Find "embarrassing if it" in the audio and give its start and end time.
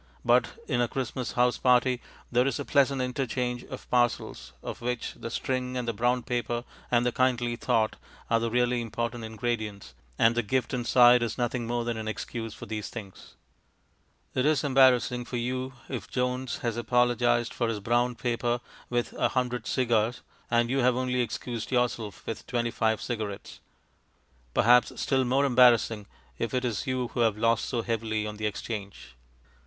25.45-26.65